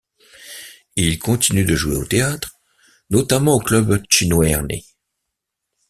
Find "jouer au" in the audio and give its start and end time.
1.75-2.05